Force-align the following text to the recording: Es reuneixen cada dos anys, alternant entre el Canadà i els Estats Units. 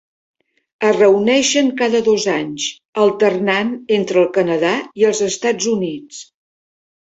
Es 0.91 0.95
reuneixen 1.01 1.69
cada 1.81 2.01
dos 2.07 2.25
anys, 2.37 2.65
alternant 3.05 3.71
entre 4.01 4.21
el 4.23 4.27
Canadà 4.41 4.75
i 5.03 5.09
els 5.13 5.25
Estats 5.31 5.71
Units. 5.77 6.27